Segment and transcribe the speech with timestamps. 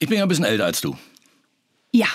[0.00, 0.96] Ich bin ja ein bisschen älter als du.
[1.92, 2.08] Ja,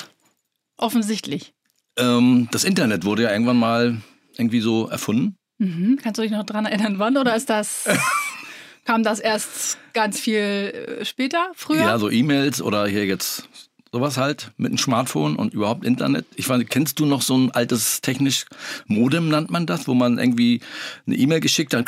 [0.75, 1.53] offensichtlich.
[1.97, 4.01] Ähm, das Internet wurde ja irgendwann mal
[4.38, 5.38] irgendwie so erfunden.
[5.60, 5.98] Mhm.
[6.02, 7.16] Kannst du dich noch daran erinnern, wann?
[7.16, 7.88] Oder ist das.
[8.86, 11.82] kam das erst ganz viel äh, später, früher?
[11.82, 13.48] Ja, so E-Mails oder hier jetzt
[13.92, 16.26] sowas halt mit einem Smartphone und überhaupt Internet.
[16.36, 18.45] Ich weiß, kennst du noch so ein altes technisch
[18.88, 20.62] Modem nennt man das, wo man irgendwie
[21.08, 21.86] eine E-Mail geschickt hat,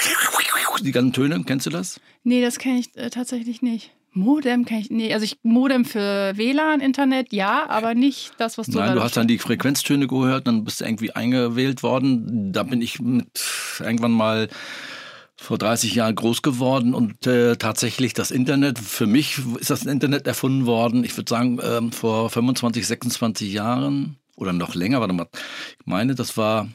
[0.82, 2.00] die ganzen Töne, kennst du das?
[2.24, 3.92] Nee, das kenne ich äh, tatsächlich nicht.
[4.14, 8.68] Modem kann ich, nee, also ich Modem für WLAN, Internet, ja, aber nicht das, was
[8.68, 12.52] du Nein, da du hast dann die Frequenztöne gehört, dann bist du irgendwie eingewählt worden.
[12.52, 13.28] Da bin ich mit
[13.80, 14.48] irgendwann mal
[15.36, 20.26] vor 30 Jahren groß geworden und äh, tatsächlich das Internet, für mich ist das Internet
[20.26, 25.28] erfunden worden, ich würde sagen ähm, vor 25, 26 Jahren oder noch länger, warte mal,
[25.80, 26.68] ich meine, das war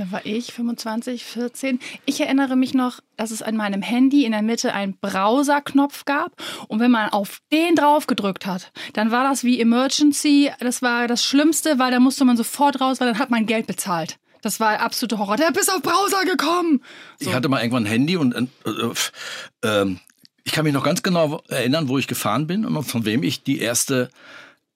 [0.00, 1.78] da war ich 25, 14.
[2.06, 6.32] Ich erinnere mich noch, dass es an meinem Handy in der Mitte einen Browser-Knopf gab.
[6.68, 10.50] Und wenn man auf den drauf gedrückt hat, dann war das wie Emergency.
[10.58, 13.66] Das war das Schlimmste, weil da musste man sofort raus, weil dann hat man Geld
[13.66, 14.16] bezahlt.
[14.40, 15.36] Das war absolute Horror.
[15.36, 16.80] Der ist auf Browser gekommen.
[17.18, 17.28] So.
[17.28, 19.96] Ich hatte mal irgendwann ein Handy und äh, äh,
[20.44, 23.42] ich kann mich noch ganz genau erinnern, wo ich gefahren bin und von wem ich
[23.42, 24.08] die erste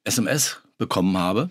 [0.05, 1.48] SMS bekommen habe.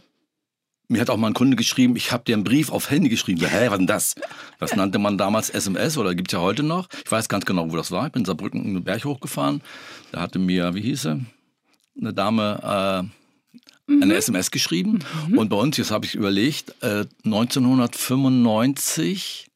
[0.94, 3.44] Mir hat auch mal ein Kunde geschrieben, ich habe dir einen Brief auf Handy geschrieben.
[3.44, 4.14] Hä, was denn das?
[4.60, 6.88] Das nannte man damals SMS oder gibt es ja heute noch.
[7.04, 8.06] Ich weiß ganz genau, wo das war.
[8.06, 9.64] Ich bin in Saarbrücken einen Berg hochgefahren.
[10.12, 11.26] Da hatte mir, wie hieß sie,
[12.00, 13.10] eine Dame
[13.88, 14.04] äh, mhm.
[14.04, 15.00] eine SMS geschrieben.
[15.30, 15.40] Mhm.
[15.40, 19.48] Und bei uns, jetzt habe ich überlegt, äh, 1995.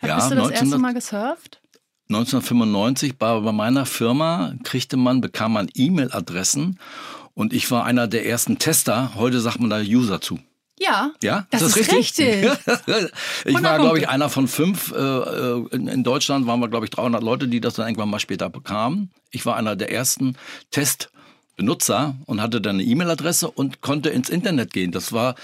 [0.00, 1.60] Hab, ja, bist du das 1900, erste Mal gesurft?
[2.08, 6.80] 1995 bei, bei meiner Firma kriegte man, bekam man E-Mail-Adressen
[7.34, 9.12] und ich war einer der ersten Tester.
[9.14, 10.38] Heute sagt man da User zu.
[10.78, 11.46] Ja, ja?
[11.50, 12.44] das, ist, das ist richtig.
[12.44, 13.12] richtig.
[13.44, 14.92] ich war, glaube ich, einer von fünf.
[14.92, 18.18] Äh, äh, in Deutschland waren wir, glaube ich, 300 Leute, die das dann irgendwann mal
[18.18, 19.10] später bekamen.
[19.30, 20.36] Ich war einer der ersten
[20.70, 24.90] Testbenutzer und hatte dann eine E-Mail-Adresse und konnte ins Internet gehen.
[24.90, 25.36] Das war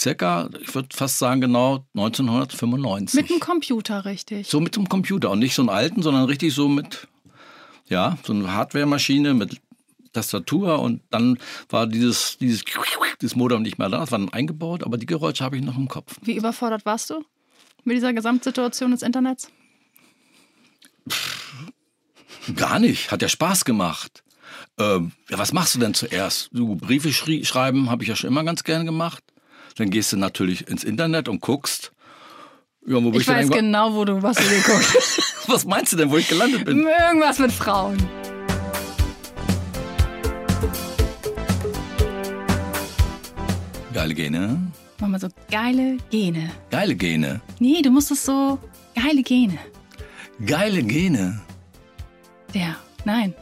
[0.00, 3.20] circa, ich würde fast sagen genau 1995.
[3.20, 4.46] Mit dem Computer, richtig.
[4.48, 7.08] So mit dem Computer und nicht so einen alten, sondern richtig so mit,
[7.88, 9.60] ja, so eine Hardware-Maschine mit
[10.12, 11.38] Tastatur und dann
[11.68, 12.64] war dieses, dieses,
[13.20, 15.76] dieses Modem nicht mehr da, das war dann eingebaut, aber die Geräusche habe ich noch
[15.76, 16.16] im Kopf.
[16.22, 17.24] Wie überfordert warst du
[17.84, 19.50] mit dieser Gesamtsituation des Internets?
[22.54, 24.22] Gar nicht, hat ja Spaß gemacht.
[24.78, 26.50] Ähm, ja, was machst du denn zuerst?
[26.52, 29.22] Du Briefe schreiben habe ich ja schon immer ganz gern gemacht.
[29.76, 31.92] Dann gehst du natürlich ins Internet und guckst.
[32.86, 34.96] Ja, ich, ich weiß genau, wo du was du geguckt.
[35.46, 36.86] was meinst du denn, wo ich gelandet bin?
[36.86, 37.98] Irgendwas mit Frauen.
[43.92, 44.72] Geile Gene.
[45.00, 46.50] Mach mal so geile Gene.
[46.70, 47.40] Geile Gene.
[47.58, 48.58] Nee, du musst es so
[48.94, 49.58] geile Gene.
[50.44, 51.40] Geile Gene.
[52.54, 53.34] Ja, nein.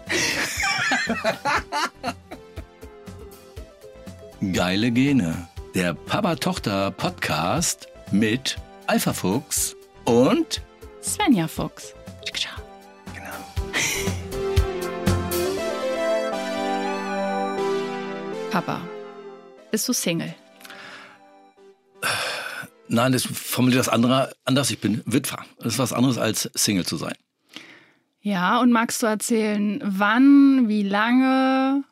[4.52, 5.48] geile Gene.
[5.74, 8.56] Der Papa-Tochter-Podcast mit
[8.86, 10.62] Alpha Fuchs und
[11.02, 11.94] Svenja Fuchs.
[18.56, 18.80] Papa,
[19.70, 20.34] bist du Single?
[22.88, 24.70] Nein, das formuliert das andere anders.
[24.70, 25.44] Ich bin Witwer.
[25.58, 27.12] Das ist was anderes als Single zu sein.
[28.22, 31.84] Ja, und magst du erzählen, wann, wie lange?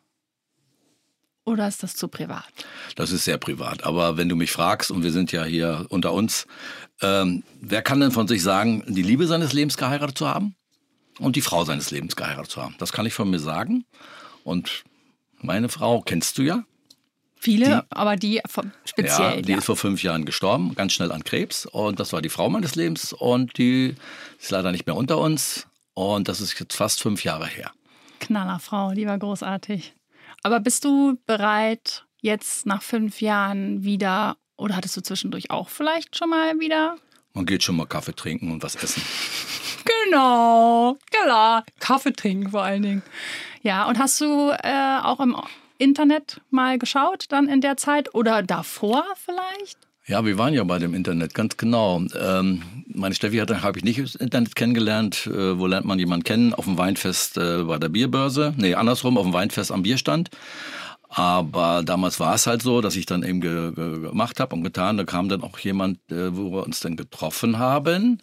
[1.45, 2.49] Oder ist das zu privat?
[2.97, 3.85] Das ist sehr privat.
[3.85, 6.47] Aber wenn du mich fragst, und wir sind ja hier unter uns,
[7.03, 10.57] ähm, wer kann denn von sich sagen, die Liebe seines Lebens geheiratet zu haben
[11.19, 12.75] und die Frau seines Lebens geheiratet zu haben?
[12.79, 13.85] Das kann ich von mir sagen.
[14.45, 14.85] Und
[15.45, 16.65] meine Frau kennst du ja.
[17.37, 18.41] Viele, die, aber die
[18.85, 19.37] speziell.
[19.37, 19.59] Ja, die ja.
[19.59, 21.67] ist vor fünf Jahren gestorben, ganz schnell an Krebs.
[21.67, 23.13] Und das war die Frau meines Lebens.
[23.13, 23.95] Und die
[24.41, 25.67] ist leider nicht mehr unter uns.
[25.93, 27.71] Und das ist jetzt fast fünf Jahre her.
[28.21, 29.95] Knallerfrau, die war großartig.
[30.43, 36.17] Aber bist du bereit, jetzt nach fünf Jahren wieder, oder hattest du zwischendurch auch vielleicht
[36.17, 36.97] schon mal wieder?
[37.35, 39.03] Man geht schon mal Kaffee trinken und was essen.
[39.85, 41.65] Genau, klar.
[41.81, 43.03] Kaffee trinken vor allen Dingen.
[43.63, 45.37] Ja, und hast du äh, auch im
[45.79, 49.79] Internet mal geschaut dann in der Zeit oder davor vielleicht?
[50.07, 52.03] Ja, wir waren ja bei dem Internet, ganz genau.
[52.21, 55.27] Ähm, meine Steffi habe ich nicht das Internet kennengelernt.
[55.27, 56.53] Äh, wo lernt man jemanden kennen?
[56.53, 58.53] Auf dem Weinfest äh, bei der Bierbörse.
[58.59, 60.29] Nee, andersrum, auf dem Weinfest am Bierstand.
[61.09, 64.63] Aber damals war es halt so, dass ich dann eben ge ge gemacht habe und
[64.63, 64.99] getan.
[64.99, 68.19] Da kam dann auch jemand, äh, wo wir uns dann getroffen haben.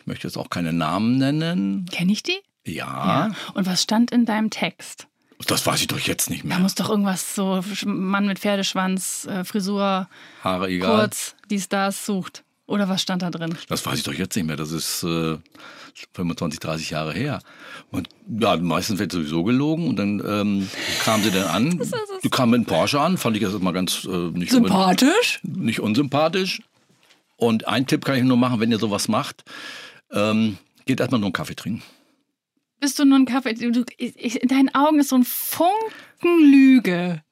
[0.00, 1.86] Ich möchte jetzt auch keine Namen nennen.
[1.92, 2.38] Kenne ich die?
[2.64, 3.28] Ja.
[3.28, 3.30] ja.
[3.54, 5.06] Und was stand in deinem Text?
[5.46, 6.56] Das weiß ich doch jetzt nicht mehr.
[6.56, 10.08] Da muss doch irgendwas so Mann mit Pferdeschwanz, äh, Frisur,
[10.44, 11.00] Haare egal.
[11.00, 12.44] kurz, dies, das sucht.
[12.66, 13.56] Oder was stand da drin?
[13.68, 14.56] Das weiß ich doch jetzt nicht mehr.
[14.56, 15.38] Das ist äh,
[16.14, 17.40] 25, 30 Jahre her.
[17.90, 19.88] Und ja, meistens wird sowieso gelogen.
[19.88, 20.70] Und dann ähm,
[21.04, 21.82] kam sie dann an.
[22.22, 23.16] Die kam mit einem Porsche an.
[23.18, 25.40] Fand ich das immer ganz äh, nicht, Sympathisch?
[25.42, 26.62] nicht unsympathisch.
[27.36, 29.44] Und einen Tipp kann ich nur machen, wenn ihr sowas macht.
[30.12, 31.82] Ähm, geht erstmal nur einen Kaffee trinken.
[32.80, 33.54] Bist du nur ein Kaffee?
[33.54, 37.22] Du, ich, in deinen Augen ist so ein Funken Lüge.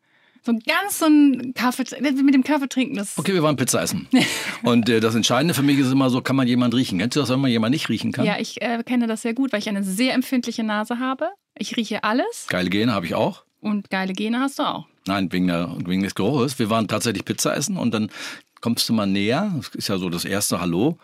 [0.42, 3.18] So ein ganz so ein Kaffee, mit dem Kaffee trinken, das.
[3.18, 4.06] Okay, wir waren Pizza essen.
[4.62, 6.98] Und äh, das Entscheidende für mich ist immer so, kann man jemanden riechen?
[6.98, 8.24] Kennst du das, wenn man jemanden nicht riechen kann?
[8.24, 11.30] Ja, ich äh, kenne das sehr gut, weil ich eine sehr empfindliche Nase habe.
[11.56, 13.44] Ich rieche alles Geile Gene habe ich auch.
[13.60, 14.86] und geile Gene hast du auch.
[15.06, 16.58] Nein, wegen, der, wegen des Geruches.
[16.58, 18.10] Wir waren tatsächlich Pizza essen und dann
[18.60, 19.52] kommst du mal näher.
[19.56, 20.98] Das ist ja so das erste Hallo.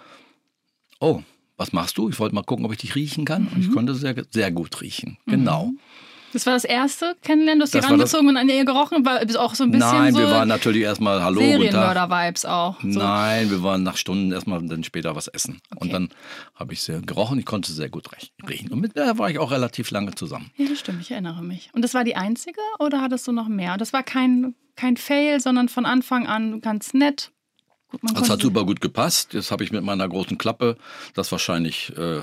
[1.01, 1.23] Oh,
[1.65, 2.11] was machst du?
[2.11, 3.49] Ich wollte mal gucken, ob ich dich riechen kann.
[3.49, 3.73] Und ich Mhm.
[3.75, 5.17] konnte sehr, sehr gut riechen.
[5.27, 5.71] Genau.
[6.35, 9.23] Das war das erste Kennenlernen, du hast sie Das rangezogen und an ihr gerochen, war
[9.23, 11.41] ist auch so ein bisschen Nein, so wir waren natürlich erstmal Hallo.
[11.41, 12.81] Serienmörder-Vibes auch.
[12.83, 12.89] So.
[12.89, 15.61] Nein, wir waren nach Stunden erstmal dann später was essen.
[15.71, 15.79] Okay.
[15.81, 16.09] Und dann
[16.57, 17.39] habe ich sehr gerochen.
[17.39, 18.09] Ich konnte sehr gut
[18.49, 18.73] riechen.
[18.73, 20.51] Und mit der war ich auch relativ lange zusammen.
[20.57, 21.71] Ja, das stimmt, ich erinnere mich.
[21.73, 23.77] Und das war die einzige oder hattest du noch mehr?
[23.79, 27.31] Das war kein, kein Fail, sondern von Anfang an ganz nett.
[28.03, 29.35] Man Das hat super gut gepasst.
[29.35, 30.77] Jetzt habe ich mit meiner großen Klappe
[31.15, 31.93] das wahrscheinlich.
[31.97, 32.23] Äh,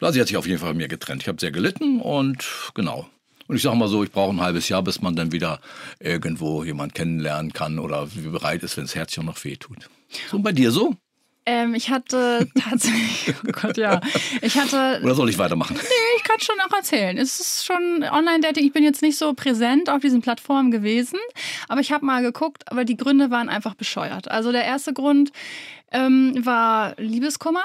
[0.00, 1.22] sie hat sich auf jeden Fall von mir getrennt.
[1.22, 3.08] Ich habe sehr gelitten und genau.
[3.48, 5.60] Und ich sage mal so, ich brauche ein halbes Jahr, bis man dann wieder
[5.98, 9.90] irgendwo jemand kennenlernen kann oder wie bereit ist, wenn das Herzchen noch weh tut.
[10.30, 10.94] So und bei dir so?
[11.44, 14.00] Ähm, ich hatte tatsächlich, oh Gott, ja.
[14.42, 15.76] Ich hatte, Oder soll ich weitermachen?
[16.16, 17.18] ich kann schon auch erzählen.
[17.18, 18.64] Es ist schon Online-Dating.
[18.64, 21.18] Ich bin jetzt nicht so präsent auf diesen Plattformen gewesen,
[21.68, 24.30] aber ich habe mal geguckt, aber die Gründe waren einfach bescheuert.
[24.30, 25.32] Also der erste Grund
[25.90, 27.64] ähm, war Liebeskummer.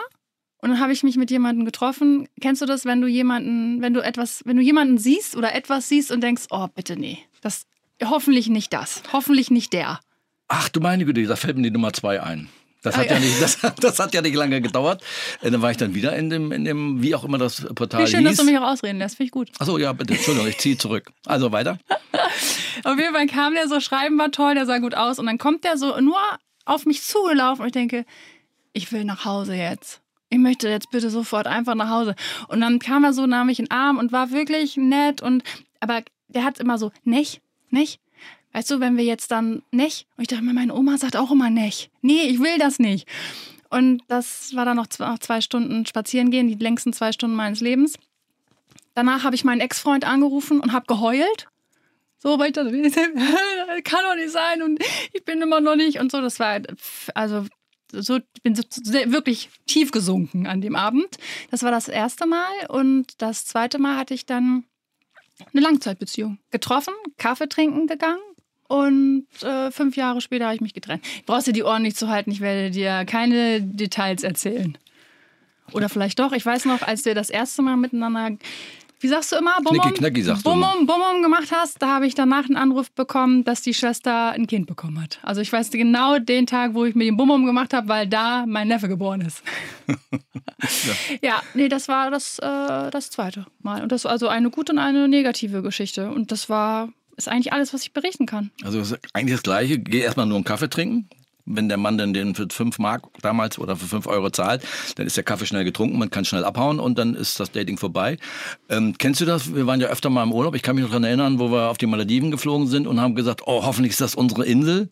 [0.60, 2.28] Und dann habe ich mich mit jemandem getroffen.
[2.42, 5.88] Kennst du das, wenn du jemanden, wenn du etwas, wenn du jemanden siehst oder etwas
[5.88, 7.68] siehst und denkst, oh bitte nee, das
[8.04, 10.00] hoffentlich nicht das, hoffentlich nicht der.
[10.48, 12.50] Ach du meine Güte, da fällt mir die Nummer zwei ein.
[12.84, 13.14] Das Ah, hat, ja.
[13.14, 13.20] ja.
[13.20, 15.04] nicht, das, das hat ja nicht lange gedauert.
[15.42, 18.04] Äh, Dann war ich dann wieder in dem, in dem wie auch immer das Portal
[18.04, 18.40] Wie schön, dass hieß.
[18.40, 19.50] du mich auch ausreden lässt, finde ich gut.
[19.60, 20.14] Achso, ja, bitte.
[20.14, 21.12] Entschuldigung, ich ziehe zurück.
[21.26, 21.80] Also weiter.
[22.84, 25.18] Auf jeden Fall kam der so, Schreiben war toll, der sah gut aus.
[25.20, 26.20] Und dann kommt der so nur
[26.66, 28.06] auf mich zugelaufen und ich denke,
[28.74, 30.02] ich will nach Hause jetzt.
[30.30, 32.14] Ich möchte jetzt bitte sofort einfach nach Hause.
[32.50, 35.22] Und dann kam er so, nahm mich in den Arm und war wirklich nett.
[35.22, 35.44] Und
[35.80, 38.00] aber der hat immer so, nicht, nicht.
[38.54, 40.08] Weißt du, wenn wir jetzt dann nicht.
[40.16, 41.92] Und ich dachte mir, meine Oma sagt auch immer nicht.
[42.02, 43.08] Nee, ich will das nicht.
[43.70, 48.00] Und das war dann noch zwei, Stunden spazieren gehen, die längsten zwei Stunden meines Lebens.
[48.94, 51.48] Danach habe ich meinen Ex-Freund angerufen und habe geheult.
[52.18, 52.72] So, weil ich dachte,
[53.84, 54.84] kann doch nicht sein und
[55.14, 56.22] ich bin immer noch nicht und so.
[56.22, 56.62] Das war,
[57.14, 57.46] also,
[57.92, 61.18] so, ich bin wirklich tief gesunken an dem Abend.
[61.52, 64.64] Das war das erste Mal und das zweite Mal hatte ich dann
[65.54, 66.40] eine Langzeitbeziehung.
[66.50, 68.22] Getroffen, Kaffee trinken gegangen
[68.68, 71.04] und äh, fünf Jahre später habe ich mich getrennt.
[71.26, 74.78] Brauchst dir die Ohren nicht zu halten, ich werde dir keine Details erzählen.
[75.74, 78.38] Oder vielleicht doch, ich weiß noch, als wir das erste Mal miteinander,
[79.00, 82.08] wie sagst du immer, Bumum, Knicki, knacki, sagst du Bumum, Bumum gemacht hast, da habe
[82.08, 85.20] ich danach einen Anruf bekommen, dass die Schwester ein Kind bekommen hat.
[85.22, 88.46] Also ich weiß genau den Tag, wo ich mit dem Bumum gemacht habe, weil da
[88.48, 89.44] mein Neffe geboren ist.
[91.22, 91.44] ja.
[91.54, 93.84] nee, das war das, äh, das zweite Mal.
[93.84, 96.10] Und das war also eine gute und eine negative Geschichte.
[96.10, 98.52] Und das war, ist eigentlich alles, was ich berichten kann.
[98.64, 99.80] Also das ist eigentlich das Gleiche.
[99.80, 101.10] Geh erstmal nur einen Kaffee trinken.
[101.50, 104.64] Wenn der Mann dann den für 5 Mark damals oder für 5 Euro zahlt,
[104.96, 107.78] dann ist der Kaffee schnell getrunken, man kann schnell abhauen und dann ist das Dating
[107.78, 108.18] vorbei.
[108.68, 109.56] Ähm, kennst du das?
[109.56, 110.56] Wir waren ja öfter mal im Urlaub.
[110.56, 113.16] Ich kann mich noch daran erinnern, wo wir auf die Malediven geflogen sind und haben
[113.16, 114.90] gesagt, oh, hoffentlich ist das unsere Insel.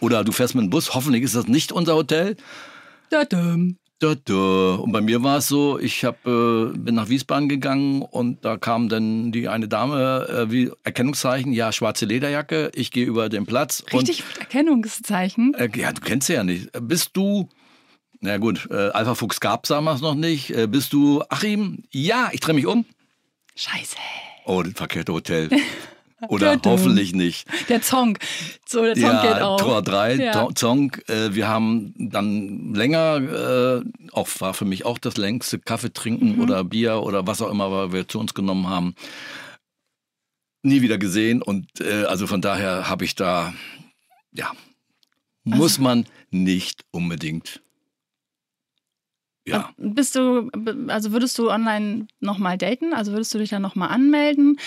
[0.00, 2.36] Oder du fährst mit dem Bus, hoffentlich ist das nicht unser Hotel.
[3.10, 3.56] Da, da.
[4.02, 8.58] Und bei mir war es so, ich hab, äh, bin nach Wiesbaden gegangen und da
[8.58, 13.46] kam dann die eine Dame, äh, wie Erkennungszeichen, ja, schwarze Lederjacke, ich gehe über den
[13.46, 13.84] Platz.
[13.92, 15.54] Richtig mit Erkennungszeichen.
[15.54, 16.68] Und, äh, ja, du kennst sie ja nicht.
[16.82, 17.48] Bist du,
[18.20, 20.50] na gut, äh, Alpha Fuchs gab es damals noch nicht.
[20.50, 21.84] Äh, bist du Achim?
[21.90, 22.84] Ja, ich drehe mich um.
[23.54, 23.96] Scheiße.
[24.44, 25.48] Oh, das verkehrte Hotel.
[26.28, 27.46] Oder hoffentlich nicht.
[27.68, 28.18] Der Zong.
[28.66, 29.60] So, der Zong ja, geht auf.
[29.60, 30.48] Tor 3, Ja.
[30.54, 30.92] Zong.
[31.08, 36.36] Äh, wir haben dann länger, äh, auch war für mich auch das längste Kaffee trinken
[36.36, 36.40] Mhm.
[36.40, 38.94] oder Bier oder was auch immer wir zu uns genommen haben.
[40.62, 43.52] Nie wieder gesehen und äh, also von daher habe ich da,
[44.32, 44.50] ja,
[45.44, 47.60] Also muss man nicht unbedingt.
[49.48, 50.50] Ja, Bist du,
[50.88, 52.92] also würdest du online nochmal daten?
[52.92, 54.58] Also würdest du dich dann nochmal anmelden?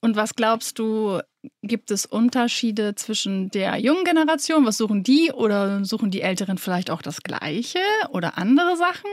[0.00, 1.20] Und was glaubst du,
[1.62, 4.64] gibt es Unterschiede zwischen der jungen Generation?
[4.64, 5.32] Was suchen die?
[5.32, 9.10] Oder suchen die Älteren vielleicht auch das Gleiche oder andere Sachen?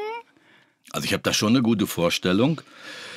[0.91, 2.61] also ich habe da schon eine gute Vorstellung.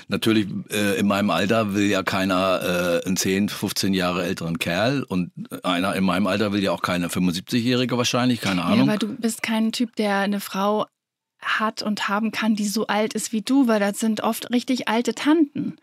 [0.09, 5.03] natürlich äh, in meinem Alter will ja keiner äh, einen 10, 15 Jahre älteren Kerl
[5.03, 5.31] und
[5.63, 8.87] einer in meinem Alter will ja auch keine 75-Jährige wahrscheinlich, keine Ahnung.
[8.87, 10.87] Ja, aber du bist kein Typ, der eine Frau
[11.49, 14.89] hat und haben kann, die so alt ist wie du, weil das sind oft richtig
[14.89, 15.77] alte Tanten.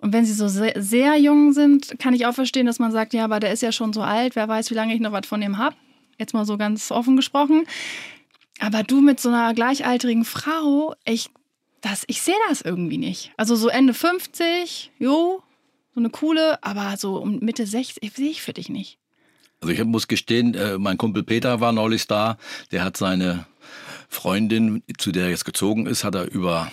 [0.00, 3.14] Und wenn sie so sehr, sehr jung sind, kann ich auch verstehen, dass man sagt,
[3.14, 5.26] ja, aber der ist ja schon so alt, wer weiß, wie lange ich noch was
[5.26, 5.76] von ihm habe.
[6.18, 7.64] Jetzt mal so ganz offen gesprochen.
[8.58, 11.30] Aber du mit so einer gleichaltrigen Frau, ich,
[12.06, 13.32] ich sehe das irgendwie nicht.
[13.36, 15.42] Also so Ende 50, jo,
[15.94, 18.98] so eine coole, aber so um Mitte 60 sehe ich für dich nicht.
[19.60, 22.36] Also ich muss gestehen, äh, mein Kumpel Peter war neulich da,
[22.72, 23.46] der hat seine
[24.12, 26.70] Freundin, zu der er jetzt gezogen ist, hat er über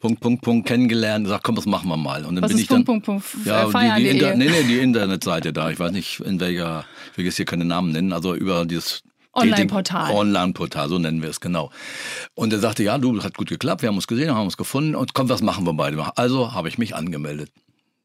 [0.00, 2.24] Punkt, Punkt, Punkt kennengelernt und sagt, komm, das machen wir mal.
[2.24, 2.84] Und dann Was bin ich dann.
[2.84, 5.70] Punkt, Punkt, Punkt, ja, äh, die, die, Inter, nee, nee, die Internetseite da.
[5.70, 9.02] Ich weiß nicht, in welcher, ich will jetzt hier keine Namen nennen, also über dieses
[9.34, 10.12] Online-Portal.
[10.14, 11.72] Online-Portal, so nennen wir es, genau.
[12.34, 14.94] Und er sagte, ja, du, hat gut geklappt, wir haben uns gesehen, haben uns gefunden
[14.94, 16.16] und komm, was machen wir beide?
[16.16, 17.50] Also habe ich mich angemeldet.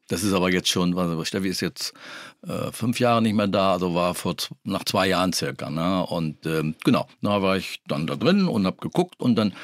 [0.08, 0.94] Das ist aber jetzt schon,
[1.24, 1.94] Steffi ist jetzt
[2.46, 5.70] äh, fünf Jahre nicht mehr da, also war vor nach zwei Jahren circa.
[5.70, 6.04] Ne?
[6.06, 9.54] Und ähm, genau, da war ich dann da drin und habe geguckt und dann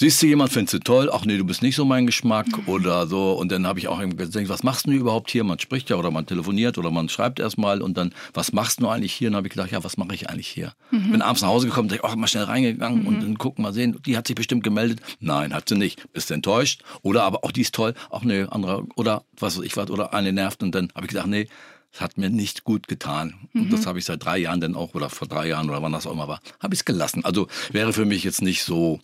[0.00, 3.06] siehst du jemand, findest du toll, ach nee, du bist nicht so mein Geschmack oder
[3.06, 3.32] so.
[3.32, 5.44] Und dann habe ich auch eben gedacht, was machst du überhaupt hier?
[5.44, 8.88] Man spricht ja oder man telefoniert oder man schreibt erstmal und dann, was machst du
[8.88, 9.28] eigentlich hier?
[9.28, 10.72] Und dann habe ich gedacht, ja, was mache ich eigentlich hier?
[10.90, 13.74] Bin abends nach Hause gekommen, dachte ich, ach, mal schnell reingegangen und dann gucken, mal
[13.74, 15.00] sehen, die hat sich bestimmt gemeldet.
[15.20, 16.10] Nein, hat sie nicht.
[16.14, 16.82] Bist du enttäuscht?
[17.02, 20.14] Oder aber auch die ist toll, auch nee, andere, oder was weiß ich was, oder
[20.14, 21.46] eine nervt und dann habe ich gedacht, nee,
[21.92, 23.48] das hat mir nicht gut getan.
[23.52, 25.92] Und das habe ich seit drei Jahren dann auch, oder vor drei Jahren oder wann
[25.92, 27.24] das auch immer war, habe ich es gelassen.
[27.24, 29.00] Also wäre für mich jetzt nicht so.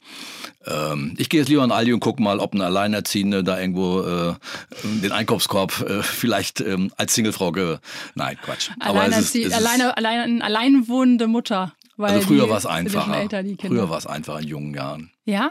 [0.65, 4.03] Ähm, ich gehe jetzt lieber an Aldi und gucke mal, ob eine Alleinerziehende da irgendwo
[4.03, 4.35] äh,
[4.85, 7.79] den Einkaufskorb äh, vielleicht ähm, als Singlefrau ge.
[8.15, 8.71] Nein, Quatsch.
[8.79, 11.75] Alleine, allein, alleinwohnende Mutter.
[11.97, 13.19] Weil also früher war es ja einfacher.
[13.21, 15.51] Älter, früher war es einfach in jungen Jahren, Ja?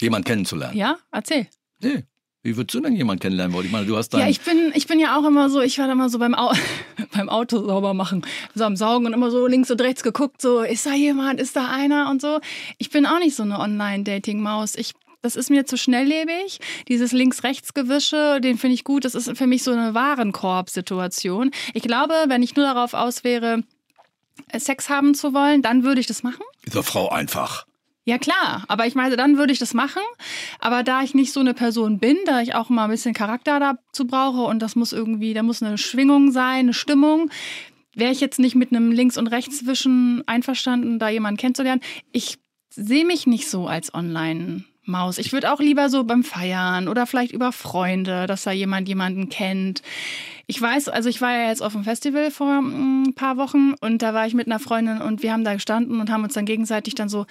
[0.00, 0.76] jemanden kennenzulernen.
[0.76, 0.98] Ja?
[1.12, 1.46] Erzähl.
[1.80, 2.04] Nee.
[2.42, 3.66] Wie würdest du denn jemanden kennenlernen wollen?
[3.66, 5.78] Ich meine, du hast dein Ja, ich bin, ich bin ja auch immer so, ich
[5.78, 6.52] war da immer so beim, Au
[7.14, 8.22] beim Auto sauber machen,
[8.54, 11.54] so am Saugen und immer so links und rechts geguckt, so, ist da jemand, ist
[11.54, 12.40] da einer und so.
[12.78, 14.76] Ich bin auch nicht so eine Online-Dating-Maus.
[14.76, 16.60] Ich das ist mir zu schnelllebig.
[16.88, 19.04] Dieses Links-Rechts-Gewische, den finde ich gut.
[19.04, 21.50] Das ist für mich so eine Warenkorb-Situation.
[21.74, 23.62] Ich glaube, wenn ich nur darauf aus wäre,
[24.56, 26.42] Sex haben zu wollen, dann würde ich das machen.
[26.64, 27.66] dieser Frau einfach.
[28.04, 30.02] Ja klar, aber ich meine, dann würde ich das machen.
[30.58, 33.60] Aber da ich nicht so eine Person bin, da ich auch mal ein bisschen Charakter
[33.60, 37.30] dazu brauche und das muss irgendwie, da muss eine Schwingung sein, eine Stimmung,
[37.94, 41.82] wäre ich jetzt nicht mit einem Links- und Rechtswischen einverstanden, da jemanden kennenzulernen.
[42.12, 42.38] Ich
[42.70, 45.18] sehe mich nicht so als Online-Maus.
[45.18, 49.28] Ich würde auch lieber so beim Feiern oder vielleicht über Freunde, dass da jemand jemanden
[49.28, 49.82] kennt.
[50.46, 53.74] Ich weiß, also ich war ja jetzt auf dem Festival vor mm, ein paar Wochen
[53.80, 56.34] und da war ich mit einer Freundin und wir haben da gestanden und haben uns
[56.34, 57.26] dann gegenseitig dann so,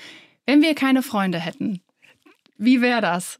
[0.50, 1.80] wenn wir keine Freunde hätten,
[2.58, 3.40] wie wäre das?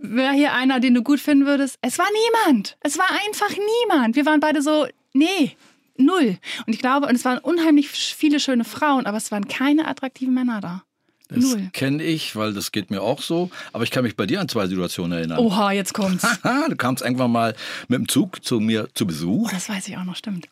[0.00, 1.76] Wäre hier einer, den du gut finden würdest?
[1.82, 2.76] Es war niemand.
[2.82, 4.14] Es war einfach niemand.
[4.14, 5.56] Wir waren beide so, nee,
[5.96, 6.38] null.
[6.64, 10.34] Und ich glaube, und es waren unheimlich viele schöne Frauen, aber es waren keine attraktiven
[10.34, 10.84] Männer da.
[11.28, 11.70] Das Null.
[11.72, 13.50] kenne ich, weil das geht mir auch so.
[13.72, 15.40] Aber ich kann mich bei dir an zwei Situationen erinnern.
[15.40, 16.24] Oha, jetzt kommt's.
[16.68, 17.56] Du kamst irgendwann mal
[17.88, 19.48] mit dem Zug zu mir zu Besuch.
[19.48, 20.46] Oh, das weiß ich auch noch, stimmt.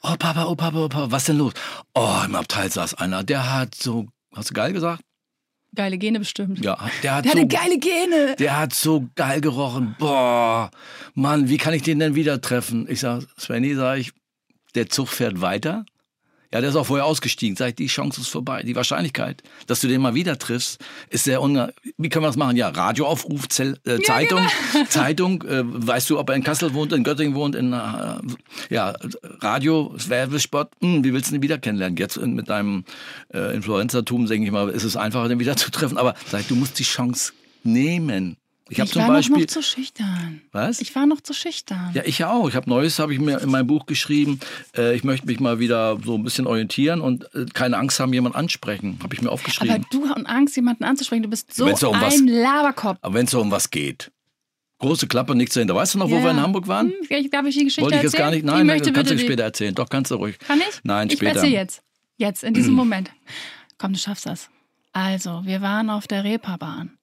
[0.00, 1.54] Oh, Papa, oh, Papa, oh, Papa, was denn los?
[1.94, 5.02] Oh, im Abteil saß einer, der hat so, hast du geil gesagt?
[5.74, 6.64] Geile Gene bestimmt.
[6.64, 8.36] Ja, der hat Der so, hatte geile Gene.
[8.38, 9.96] der hat so geil gerochen.
[9.98, 10.70] Boah,
[11.14, 12.86] Mann, wie kann ich den denn wieder treffen?
[12.88, 14.12] Ich sag, Svenny, sag ich,
[14.74, 15.84] der Zug fährt weiter.
[16.54, 17.56] Ja, der ist auch vorher ausgestiegen.
[17.56, 18.62] Sag ich, die Chance ist vorbei.
[18.62, 20.80] Die Wahrscheinlichkeit, dass du den mal wieder triffst,
[21.10, 21.72] ist sehr un.
[21.98, 22.56] Wie können wir das machen?
[22.56, 24.38] Ja, Radioaufruf, Zell, äh, Zeitung,
[24.88, 25.42] Zeitung.
[25.42, 27.76] Äh, weißt du, ob er in Kassel wohnt, in Göttingen wohnt, in äh,
[28.70, 28.94] ja
[29.40, 30.68] Radio, Werbespot.
[30.80, 31.96] Hm, wie willst du ihn wieder kennenlernen?
[31.96, 32.84] Jetzt in- mit deinem
[33.34, 35.98] äh, Influencertum, denke ich mal, ist es einfacher, den wieder zu treffen.
[35.98, 37.32] Aber sag ich, du musst die Chance
[37.64, 38.36] nehmen.
[38.70, 39.38] Ich Ich war noch, Beispiel.
[39.40, 40.40] noch zu schüchtern.
[40.50, 40.80] was?
[40.80, 41.90] Ich war noch zu schüchtern.
[41.92, 42.48] Ja, ich ja auch.
[42.48, 44.40] Ich habe Neues, habe ich mir in meinem Buch geschrieben.
[44.74, 48.12] Äh, ich möchte mich mal wieder so ein bisschen orientieren und äh, keine Angst haben,
[48.14, 48.98] jemanden ansprechen.
[49.02, 49.84] Habe ich mir aber aufgeschrieben.
[49.90, 52.98] du und Angst, jemanden anzusprechen, du bist so um was- ein Laberkopf.
[53.02, 54.10] Aber wenn es so um was geht.
[54.78, 55.74] Große Klappe, nichts dahinter.
[55.74, 56.24] Weißt du noch, wo Ja.
[56.24, 56.88] wir in Hamburg waren?
[56.88, 58.30] Hm, ich- darf ich die Geschichte Wollte ich jetzt erzählen?
[58.30, 58.44] gar nicht.
[58.46, 59.74] Nein, nein, kannst du später erzählen.
[59.74, 60.38] Doch, kannst du ruhig.
[60.38, 60.80] Kann ich?
[60.84, 61.36] Nein, ich später.
[61.36, 61.82] erzähl jetzt.
[62.16, 63.10] Jetzt, in diesem Moment.
[63.76, 64.48] Komm, du schaffst das.
[64.94, 66.96] Also, wir waren auf der Reeperbahn.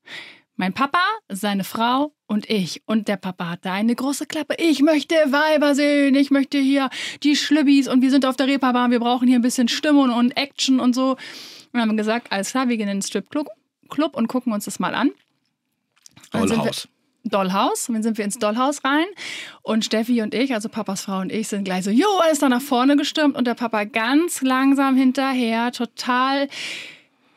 [0.61, 2.83] Mein Papa, seine Frau und ich.
[2.85, 4.53] Und der Papa hatte eine große Klappe.
[4.59, 6.13] Ich möchte Weiber sehen.
[6.13, 6.91] Ich möchte hier
[7.23, 7.87] die Schlübbis.
[7.87, 8.91] Und wir sind auf der Reeperbahn.
[8.91, 11.13] Wir brauchen hier ein bisschen Stimmung und Action und so.
[11.13, 11.17] Und
[11.71, 13.47] dann haben wir gesagt, alles klar, wir gehen in den Stripclub
[13.89, 15.09] Club und gucken uns das mal an.
[16.31, 16.87] Dollhaus.
[17.23, 17.89] Dollhaus.
[17.89, 19.07] Und dann sind wir ins Dollhaus rein.
[19.63, 22.49] Und Steffi und ich, also Papas Frau und ich, sind gleich so, jo, alles da
[22.49, 23.35] nach vorne gestürmt.
[23.35, 26.49] Und der Papa ganz langsam hinterher, total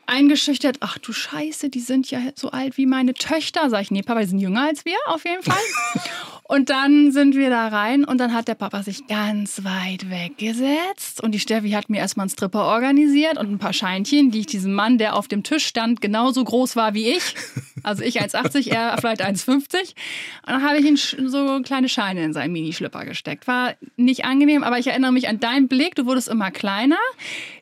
[0.07, 3.69] eingeschüchtert, ach du Scheiße, die sind ja so alt wie meine Töchter.
[3.69, 5.57] Sag ich, nee, Papa, die sind jünger als wir, auf jeden Fall.
[6.47, 11.23] und dann sind wir da rein und dann hat der Papa sich ganz weit weggesetzt
[11.23, 14.45] und die Steffi hat mir erstmal einen Stripper organisiert und ein paar Scheinchen, die ich
[14.45, 17.35] diesem Mann, der auf dem Tisch stand, genauso groß war wie ich.
[17.83, 19.53] Also ich 1,80, er vielleicht 1,50.
[19.53, 19.93] Und
[20.47, 20.97] dann habe ich ihm
[21.29, 23.47] so kleine Scheine in seinen Minischlipper gesteckt.
[23.47, 26.97] War nicht angenehm, aber ich erinnere mich an deinen Blick, du wurdest immer kleiner.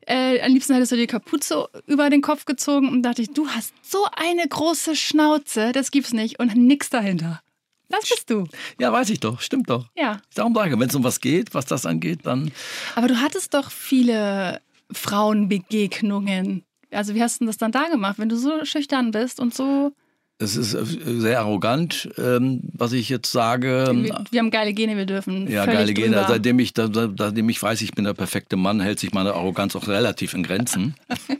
[0.07, 3.49] Äh, am liebsten hättest du die Kapuze über den Kopf gezogen und dachte ich, du
[3.49, 7.42] hast so eine große Schnauze, das gibt's nicht und nix dahinter.
[7.93, 8.47] Das bist du.
[8.79, 9.87] Ja, weiß ich doch, stimmt doch.
[9.95, 10.19] Ja.
[10.33, 12.51] Darum sage ich, wenn es um was geht, was das angeht, dann.
[12.95, 16.63] Aber du hattest doch viele Frauenbegegnungen.
[16.89, 19.93] Also wie hast du das dann da gemacht, wenn du so schüchtern bist und so
[20.39, 20.83] es ist äh,
[21.19, 23.89] sehr arrogant, ähm, was ich jetzt sage.
[23.93, 25.49] Wir, wir, haben geile Gene, wir dürfen.
[25.49, 26.15] Ja, geile Gene.
[26.15, 26.27] Drüber.
[26.27, 29.87] Seitdem ich, seitdem ich weiß, ich bin der perfekte Mann, hält sich meine Arroganz auch
[29.87, 30.95] relativ in Grenzen.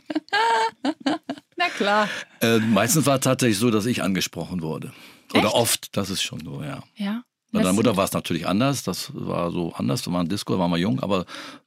[1.56, 2.08] Na klar.
[2.40, 4.92] Äh, meistens war es tatsächlich so, dass ich angesprochen wurde.
[5.34, 5.44] Echt?
[5.44, 6.82] Oder oft, das ist schon so, ja.
[6.96, 7.24] Ja.
[7.52, 10.54] Bei deiner Mutter war es natürlich anders, das war so anders, da war ein Disco,
[10.54, 11.24] da waren wir jung, aber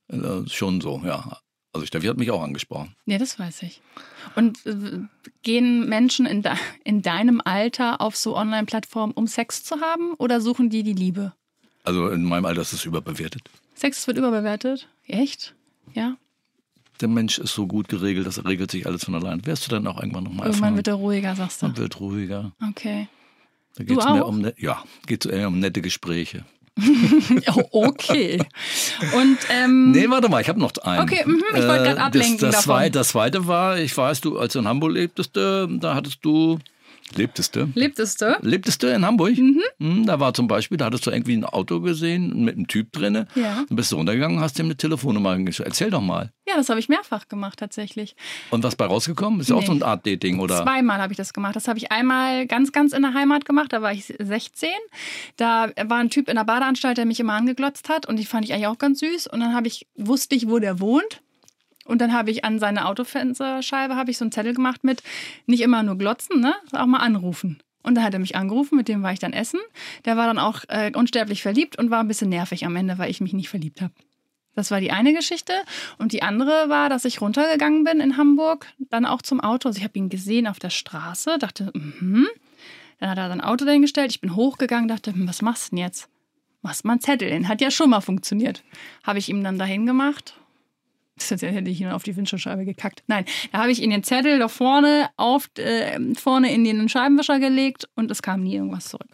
[0.10, 1.40] äh, schon so, ja.
[1.74, 2.96] Also Steffi hat mich auch angesprochen.
[3.06, 3.82] Ja, das weiß ich.
[4.36, 5.00] Und äh,
[5.44, 10.42] gehen Menschen in, de in deinem Alter auf so Online-Plattformen, um Sex zu haben oder
[10.42, 11.34] suchen die die Liebe?
[11.84, 13.44] Also in meinem Alter ist es überbewertet.
[13.76, 14.90] Sex wird überbewertet?
[15.06, 15.56] Echt?
[15.94, 16.18] Ja?
[17.00, 19.46] Der Mensch ist so gut geregelt, das regelt sich alles von allein.
[19.46, 21.68] Wärst du dann auch irgendwann nochmal Irgendwann wird er ruhiger, sagst du?
[21.68, 22.52] Man wird ruhiger.
[22.70, 23.08] Okay.
[23.78, 26.46] Da geht es mehr um, ne ja, geht's eher um nette Gespräche.
[27.72, 28.40] okay.
[29.16, 31.04] Und, ähm, nee, warte mal, ich habe noch einen.
[31.04, 32.38] Okay, mh, ich wollte gerade ablenken.
[32.40, 35.68] Das, das, Zweite, das zweite war, ich weiß, du, als du in Hamburg lebtest, da
[35.96, 36.60] hattest du
[37.16, 37.70] Lebtest du?
[37.74, 38.38] Lebtest du?
[38.42, 39.38] Lebtest du in Hamburg?
[39.38, 39.62] Mhm.
[39.80, 40.06] mhm.
[40.06, 43.26] Da war zum Beispiel, da hattest du irgendwie ein Auto gesehen mit einem Typ drin.
[43.36, 43.64] Ja.
[43.68, 45.68] Dann bist du runtergegangen und hast ihm eine Telefonnummer geschickt.
[45.68, 46.32] Erzähl doch mal.
[46.48, 48.16] Ja, das habe ich mehrfach gemacht tatsächlich.
[48.52, 49.40] Und was bei rausgekommen?
[49.40, 49.62] Ist ja nee.
[49.62, 50.64] auch so eine Art Dating, oder?
[50.64, 51.56] Zweimal habe ich das gemacht.
[51.56, 53.74] Das habe ich einmal ganz, ganz in der Heimat gemacht.
[53.74, 54.70] Da war ich 16.
[55.38, 58.06] Da war ein Typ in der Badeanstalt, der mich immer angeglotzt hat.
[58.08, 59.28] Und die fand ich eigentlich auch ganz süß.
[59.28, 61.22] Und dann habe ich, wusste ich, wo der wohnt.
[61.88, 65.02] Und dann habe ich an seine Autofensterscheibe habe ich so einen Zettel gemacht mit
[65.46, 67.60] nicht immer nur glotzen, ne, auch mal anrufen.
[67.84, 69.62] Und da hat er mich angerufen, mit dem war ich dann essen.
[70.04, 73.10] Der war dann auch äh, unsterblich verliebt und war ein bisschen nervig am Ende, weil
[73.10, 73.94] ich mich nicht verliebt habe.
[74.56, 75.54] Das war die eine Geschichte.
[75.98, 79.70] Und die andere war, dass ich runtergegangen bin in Hamburg, dann auch zum Auto.
[79.70, 82.28] Also ich habe ihn gesehen auf der Straße, dachte, mhm.
[83.00, 84.12] Dann hat er sein Auto dahingestellt.
[84.12, 86.10] Ich bin hochgegangen, dachte, hm, was machst du denn jetzt?
[86.62, 87.48] Machst mal einen Zettel hin.
[87.48, 88.64] Hat ja schon mal funktioniert.
[89.04, 90.36] Habe ich ihm dann dahin gemacht
[91.18, 93.04] das hätte ich ihn auf die Windschutzscheibe gekackt.
[93.08, 97.40] Nein, da habe ich ihn den Zettel da vorne auf äh, vorne in den Scheibenwischer
[97.40, 99.10] gelegt und es kam nie irgendwas zurück.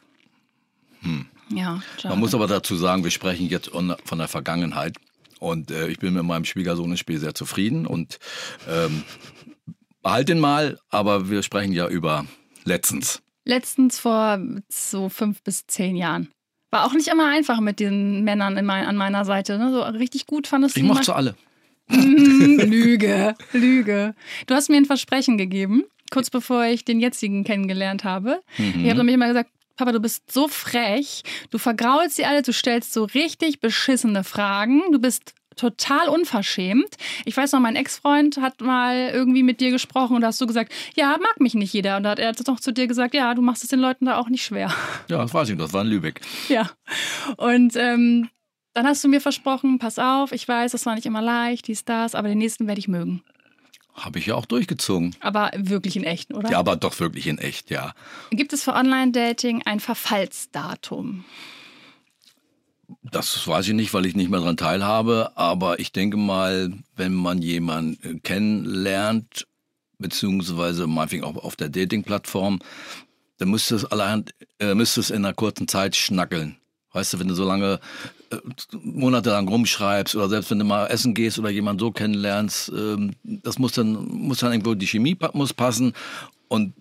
[1.02, 1.26] Hm.
[1.50, 4.98] Ja, Man muss aber dazu sagen, wir sprechen jetzt von der Vergangenheit.
[5.40, 8.18] Und äh, ich bin mit meinem Schwiegersohn im Spiel sehr zufrieden und
[8.68, 9.04] ähm,
[10.02, 12.26] behalt den mal, aber wir sprechen ja über
[12.64, 13.22] letztens.
[13.44, 14.40] Letztens vor
[14.70, 16.30] so fünf bis zehn Jahren.
[16.72, 19.58] War auch nicht immer einfach mit den Männern mein, an meiner Seite.
[19.58, 19.72] Ne?
[19.72, 21.36] So richtig gut fandest du Ich mochte alle.
[21.90, 24.16] Lüge, Lüge.
[24.48, 28.42] Du hast mir ein Versprechen gegeben, kurz bevor ich den jetzigen kennengelernt habe.
[28.58, 28.84] Mhm.
[28.84, 32.54] Ich habe nämlich immer gesagt, Papa, du bist so frech, du vergraulst sie alle, du
[32.54, 36.96] stellst so richtig beschissene Fragen, du bist total unverschämt.
[37.26, 40.48] Ich weiß noch, mein Ex-Freund hat mal irgendwie mit dir gesprochen und da hast du
[40.48, 41.98] gesagt, ja, mag mich nicht jeder.
[41.98, 44.18] Und da hat er noch zu dir gesagt, ja, du machst es den Leuten da
[44.18, 44.74] auch nicht schwer.
[45.10, 46.22] Ja, das weiß ich, das war in Lübeck.
[46.50, 46.70] Ja.
[47.38, 48.30] Und ähm,
[48.74, 51.86] dann hast du mir versprochen, pass auf, ich weiß, das war nicht immer leicht, dies,
[51.86, 53.24] das, aber den nächsten werde ich mögen.
[53.94, 55.16] Habe ich ja auch durchgezogen.
[55.20, 56.50] Aber wirklich in echt, oder?
[56.50, 57.94] Ja, aber doch wirklich in echt, ja.
[58.32, 61.26] Gibt es für Online-Dating ein Verfallsdatum?
[63.04, 65.32] Das weiß ich nicht, weil ich nicht mehr daran teilhabe.
[65.36, 69.48] Aber ich denke mal, wenn man jemanden kennenlernt,
[70.00, 72.60] beziehungsweise meinetwegen auch auf der Dating-Plattform,
[73.38, 74.26] dann müsste es, allein,
[74.60, 76.58] äh, müsste es in einer kurzen Zeit schnackeln.
[76.94, 78.23] Weißt du, wenn du so lange äh,
[78.84, 83.60] monatelang rumschreibst oder selbst wenn du mal essen gehst oder jemanden so kennenlernst, ähm, das
[83.60, 85.94] muss dann, muss dann irgendwo die Chemie muss passen
[86.54, 86.76] und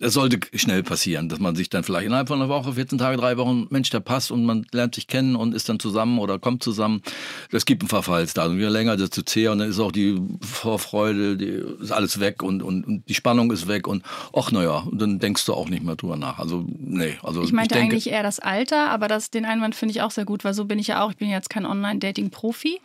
[0.00, 3.16] es sollte schnell passieren, dass man sich dann vielleicht innerhalb von einer Woche, 14 Tage,
[3.16, 6.38] drei Wochen, Mensch, der passt und man lernt sich kennen und ist dann zusammen oder
[6.38, 7.02] kommt zusammen.
[7.50, 8.60] Es gibt ein Verfallsdatum.
[8.60, 12.62] Je länger, desto zäher und dann ist auch die Vorfreude, die, ist alles weg und,
[12.62, 15.96] und, und die Spannung ist weg und ach naja, dann denkst du auch nicht mehr
[15.96, 16.38] drüber nach.
[16.38, 19.74] Also nee, also ich meinte ich denke, eigentlich eher das Alter, aber das, den Einwand
[19.74, 21.10] finde ich auch sehr gut, weil so bin ich ja auch.
[21.10, 22.78] Ich bin jetzt kein Online-Dating-Profi,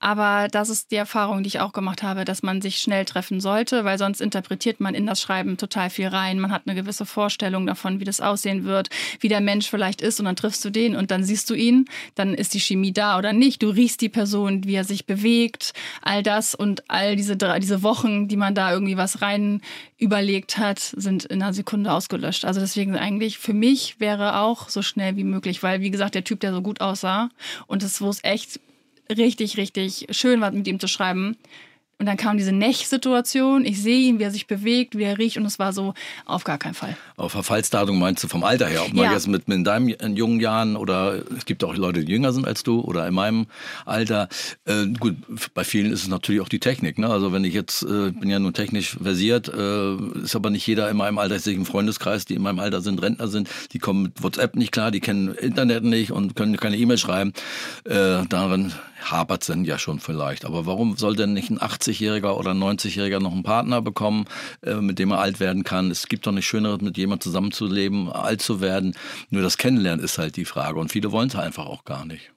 [0.00, 3.40] aber das ist die Erfahrung, die ich auch gemacht habe, dass man sich schnell treffen
[3.40, 6.40] sollte, weil sonst interpretiert man in das Schreiben schreiben total viel rein.
[6.40, 8.88] Man hat eine gewisse Vorstellung davon, wie das aussehen wird,
[9.20, 11.86] wie der Mensch vielleicht ist und dann triffst du den und dann siehst du ihn,
[12.14, 13.62] dann ist die Chemie da oder nicht.
[13.62, 18.28] Du riechst die Person, wie er sich bewegt, all das und all diese, diese Wochen,
[18.28, 19.60] die man da irgendwie was rein
[19.98, 22.44] überlegt hat, sind in einer Sekunde ausgelöscht.
[22.44, 26.24] Also deswegen eigentlich für mich wäre auch so schnell wie möglich, weil wie gesagt, der
[26.24, 27.30] Typ, der so gut aussah
[27.66, 28.60] und es, wo es echt
[29.08, 31.36] richtig, richtig schön war, mit ihm zu schreiben,
[31.98, 33.64] und dann kam diese Nech-Situation.
[33.64, 35.38] Ich sehe ihn, wie er sich bewegt, wie er riecht.
[35.38, 35.94] Und es war so,
[36.26, 36.96] auf gar keinen Fall.
[37.16, 38.82] Auf Verfallsdatum meinst du vom Alter her?
[38.84, 39.12] Ob man Ja.
[39.14, 42.34] jetzt mit, mit in deinen in jungen Jahren oder es gibt auch Leute, die jünger
[42.34, 43.46] sind als du oder in meinem
[43.86, 44.28] Alter.
[44.66, 45.16] Äh, gut,
[45.54, 46.98] bei vielen ist es natürlich auch die Technik.
[46.98, 47.08] Ne?
[47.08, 50.90] Also wenn ich jetzt, äh, bin ja nun technisch versiert, äh, ist aber nicht jeder
[50.90, 53.78] in meinem Alter, ich sehe im Freundeskreis, die in meinem Alter sind, Rentner sind, die
[53.78, 57.32] kommen mit WhatsApp nicht klar, die kennen Internet nicht und können keine E-Mail schreiben.
[57.84, 58.72] Äh, darin
[59.10, 60.44] hapert es dann ja schon vielleicht.
[60.44, 64.26] Aber warum soll denn nicht ein 80-Jähriger oder ein 90-Jähriger noch einen Partner bekommen,
[64.62, 65.90] äh, mit dem er alt werden kann?
[65.90, 68.94] Es gibt doch nichts Schöneres, mit jemandem zusammenzuleben, alt zu werden.
[69.30, 70.78] Nur das Kennenlernen ist halt die Frage.
[70.78, 72.32] Und viele wollen es einfach auch gar nicht.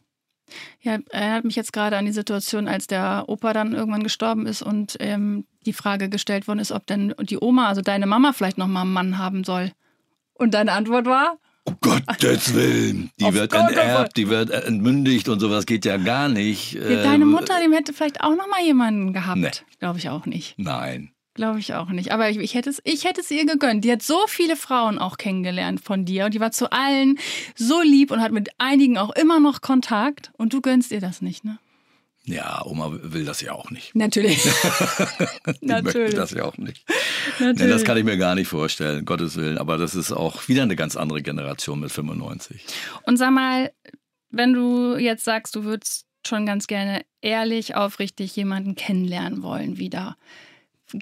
[0.82, 4.62] Ja, erinnert mich jetzt gerade an die Situation, als der Opa dann irgendwann gestorben ist
[4.62, 8.58] und ähm, die Frage gestellt worden ist, ob denn die Oma, also deine Mama, vielleicht
[8.58, 9.72] noch mal einen Mann haben soll.
[10.34, 11.38] Und deine Antwort war?
[11.66, 13.12] Um Gottes Willen.
[13.20, 13.70] Die Auf wird Fall.
[13.70, 16.74] enterbt, die wird entmündigt und sowas geht ja gar nicht.
[16.74, 19.38] Ja, deine Mutter, dem hätte vielleicht auch noch mal jemanden gehabt.
[19.38, 19.52] Nee.
[19.80, 20.56] Glaube ich auch nicht.
[20.58, 21.12] Nein.
[21.36, 22.12] Glaube ich auch nicht.
[22.12, 23.86] Aber ich, ich, hätte es, ich hätte es ihr gegönnt.
[23.86, 27.18] Die hat so viele Frauen auch kennengelernt von dir und die war zu allen
[27.56, 30.32] so lieb und hat mit einigen auch immer noch Kontakt.
[30.38, 31.60] Und du gönnst ihr das nicht, ne?
[32.32, 33.96] Ja, Oma will das ja auch nicht.
[33.96, 34.44] Natürlich.
[34.44, 36.14] Die möchte Natürlich.
[36.14, 36.86] das ja auch nicht.
[37.40, 37.60] Natürlich.
[37.60, 39.58] Nee, das kann ich mir gar nicht vorstellen, Gottes Willen.
[39.58, 42.64] Aber das ist auch wieder eine ganz andere Generation mit 95.
[43.04, 43.72] Und sag mal,
[44.30, 50.18] wenn du jetzt sagst, du würdest schon ganz gerne ehrlich, aufrichtig jemanden kennenlernen wollen wieder.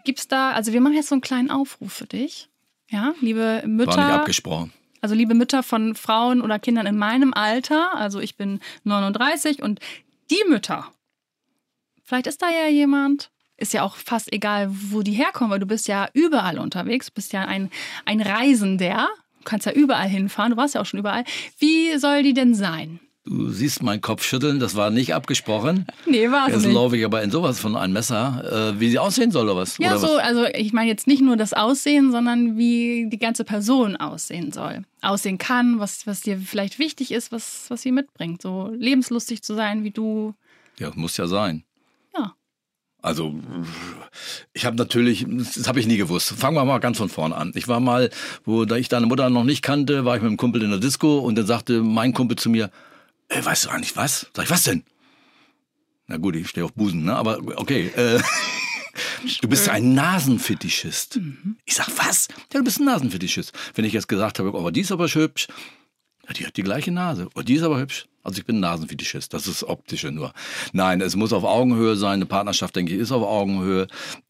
[0.05, 2.49] Gibt's da, also wir machen jetzt so einen kleinen Aufruf für dich.
[2.89, 4.71] Ja, liebe War nicht Mütter, abgesprochen.
[5.01, 9.79] also liebe Mütter von Frauen oder Kindern in meinem Alter, also ich bin 39 und
[10.29, 10.85] die Mütter,
[12.07, 15.65] vielleicht ist da ja jemand, ist ja auch fast egal, wo die herkommen, weil du
[15.65, 17.69] bist ja überall unterwegs, bist ja ein,
[18.05, 19.07] ein Reisender,
[19.39, 21.23] du kannst ja überall hinfahren, du warst ja auch schon überall.
[21.59, 22.99] Wie soll die denn sein?
[23.25, 25.85] Du siehst meinen Kopf schütteln, das war nicht abgesprochen.
[26.05, 26.73] Nee, war es Jetzt nicht.
[26.73, 28.71] laufe ich aber in sowas von ein Messer.
[28.71, 29.77] Äh, wie sie aussehen soll oder was?
[29.79, 30.19] Ja, oder so, was?
[30.23, 34.83] also ich meine jetzt nicht nur das Aussehen, sondern wie die ganze Person aussehen soll.
[35.01, 38.41] Aussehen kann, was, was dir vielleicht wichtig ist, was, was sie mitbringt.
[38.41, 40.33] So lebenslustig zu sein wie du.
[40.79, 41.63] Ja, muss ja sein.
[43.01, 43.35] Also,
[44.53, 46.29] ich habe natürlich, das habe ich nie gewusst.
[46.29, 47.51] Fangen wir mal ganz von vorne an.
[47.55, 48.09] Ich war mal,
[48.43, 50.79] wo da ich deine Mutter noch nicht kannte, war ich mit einem Kumpel in der
[50.79, 52.71] Disco und dann sagte mein Kumpel zu mir,
[53.29, 54.27] Ey, weißt du eigentlich was?
[54.33, 54.83] Sag ich, was denn?
[56.07, 57.15] Na gut, ich stehe auf Busen, ne?
[57.15, 57.87] Aber okay.
[57.95, 58.21] Äh,
[59.41, 61.19] du bist ein Nasenfetischist.
[61.65, 62.29] Ich sag, was?
[62.53, 63.51] Ja, du bist ein Nasenfetischist.
[63.75, 65.47] Wenn ich jetzt gesagt habe, oh, die ist aber hübsch.
[66.27, 67.29] Ja, die hat die gleiche Nase.
[67.35, 68.07] Oh, die ist aber hübsch.
[68.23, 69.33] Also ich bin Nasenfetischist.
[69.33, 70.33] Das ist optische nur.
[70.73, 72.15] Nein, es muss auf Augenhöhe sein.
[72.15, 73.87] Eine Partnerschaft, denke ich, ist auf Augenhöhe.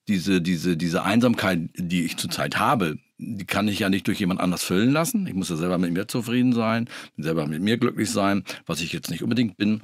[0.08, 4.40] Diese, diese, diese Einsamkeit, die ich zurzeit habe, die kann ich ja nicht durch jemand
[4.40, 5.26] anders füllen lassen.
[5.26, 8.94] Ich muss ja selber mit mir zufrieden sein, selber mit mir glücklich sein, was ich
[8.94, 9.82] jetzt nicht unbedingt bin.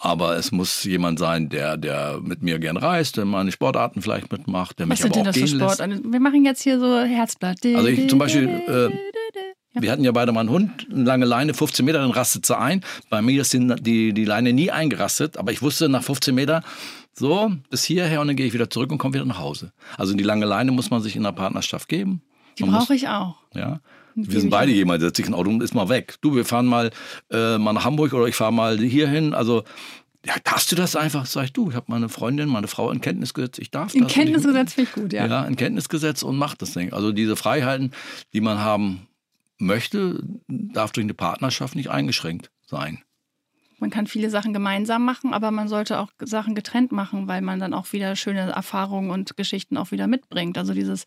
[0.00, 4.30] Aber es muss jemand sein, der, der mit mir gern reist, der meine Sportarten vielleicht
[4.32, 5.88] mitmacht, der mich Was sind aber denn auch das für gehen Sport?
[5.88, 6.12] lässt.
[6.12, 7.64] Wir machen jetzt hier so Herzblatt.
[7.64, 8.90] Also ich zum Beispiel, äh,
[9.74, 12.56] wir hatten ja beide mal einen Hund, eine lange Leine, 15 Meter, dann rastet sie
[12.56, 12.82] ein.
[13.10, 16.62] Bei mir ist die, die, die Leine nie eingerastet, aber ich wusste nach 15 Meter,
[17.12, 19.72] so, bis hierher und dann gehe ich wieder zurück und komme wieder nach Hause.
[19.96, 22.22] Also die lange Leine muss man sich in der Partnerschaft geben.
[22.58, 23.36] Die brauche ich auch.
[23.54, 23.80] Ja.
[24.16, 26.16] Die Wir sind beide jemand, der setzt sich ein Auto und ist mal weg.
[26.20, 26.90] Du, wir fahren mal,
[27.30, 29.34] äh, mal nach Hamburg oder ich fahre mal hierhin.
[29.34, 29.64] Also,
[30.24, 31.26] ja, darfst du das einfach?
[31.26, 33.58] Sag ich, du, ich habe meine Freundin, meine Frau in Kenntnis gesetzt.
[33.58, 34.12] Ich darf In das.
[34.12, 35.26] Und Kenntnis ich, gesetzt finde ich gut, ja.
[35.26, 35.44] ja.
[35.44, 36.92] in Kenntnis gesetzt und macht das Ding.
[36.92, 37.90] Also diese Freiheiten,
[38.32, 39.06] die man haben
[39.64, 43.02] möchte, darf durch eine Partnerschaft nicht eingeschränkt sein.
[43.78, 47.58] Man kann viele Sachen gemeinsam machen, aber man sollte auch Sachen getrennt machen, weil man
[47.58, 50.56] dann auch wieder schöne Erfahrungen und Geschichten auch wieder mitbringt.
[50.56, 51.04] Also dieses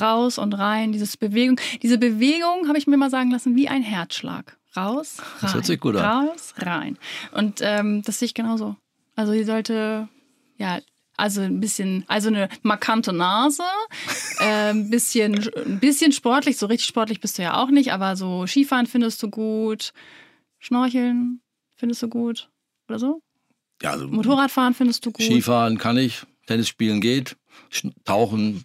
[0.00, 1.60] raus und rein, dieses Bewegung.
[1.82, 4.58] Diese Bewegung habe ich mir mal sagen lassen, wie ein Herzschlag.
[4.76, 5.38] Raus, rein.
[5.42, 6.28] Das hört sich gut an.
[6.28, 6.98] Raus, rein.
[7.32, 8.76] Und ähm, das sehe ich genauso.
[9.14, 10.08] Also die sollte,
[10.58, 10.80] ja,
[11.16, 13.62] also ein bisschen, also eine markante Nase,
[14.40, 18.16] äh, ein bisschen, ein bisschen sportlich, so richtig sportlich bist du ja auch nicht, aber
[18.16, 19.92] so Skifahren findest du gut,
[20.58, 21.40] Schnorcheln
[21.76, 22.50] findest du gut
[22.88, 23.22] oder so?
[23.82, 27.36] Ja, also Motorradfahren findest du gut, Skifahren kann ich, Tennis spielen geht,
[28.04, 28.64] Tauchen,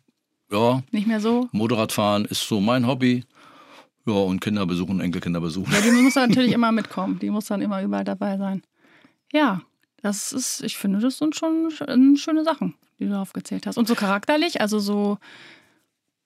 [0.51, 1.47] ja, nicht mehr so?
[1.51, 3.23] Motorradfahren ist so mein Hobby.
[4.05, 5.71] Ja, und Kinder besuchen, Enkelkinder besuchen.
[5.71, 8.63] Ja, die muss natürlich immer mitkommen, die muss dann immer überall dabei sein.
[9.31, 9.61] Ja,
[10.01, 13.77] das ist, ich finde, das sind schon sch- schöne Sachen, die du aufgezählt hast.
[13.77, 15.17] Und so charakterlich, also so,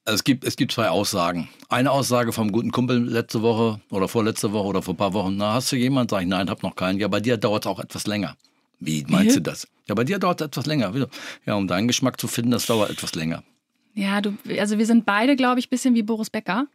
[0.06, 1.50] Es gibt, es gibt zwei Aussagen.
[1.70, 5.36] Eine Aussage vom guten Kumpel letzte Woche oder vorletzte Woche oder vor ein paar Wochen.
[5.38, 6.10] Na, hast du jemanden?
[6.10, 7.00] Sag ich, nein, hab noch keinen.
[7.00, 8.36] Ja, bei dir dauert es auch etwas länger.
[8.80, 9.40] Wie meinst Wie?
[9.40, 9.68] du das?
[9.88, 10.94] Ja, bei dir dauert es etwas länger.
[11.46, 13.44] Ja, um deinen Geschmack zu finden, das dauert etwas länger.
[13.94, 16.68] Ja, du, also wir sind beide, glaube ich, ein bisschen wie Boris Becker.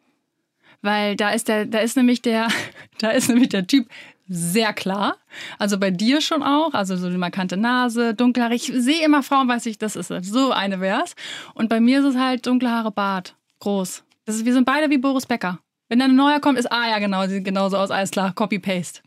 [0.82, 2.48] Weil da ist der, da ist nämlich der,
[2.98, 3.86] da ist nämlich der Typ
[4.30, 5.16] sehr klar.
[5.58, 6.72] Also bei dir schon auch.
[6.72, 8.54] Also so eine markante Nase, dunkle Haare.
[8.54, 10.28] Ich sehe immer Frauen, weiß ich, das ist es.
[10.28, 11.16] So eine wär's.
[11.54, 13.34] Und bei mir ist es halt dunkle Haare, Bart.
[13.58, 14.04] Groß.
[14.24, 15.58] Das ist, wir sind beide wie Boris Becker.
[15.88, 19.00] Wenn dann ein neuer kommt, ist, ah ja, genau, sieht genauso aus, alles klar, Copy-Paste.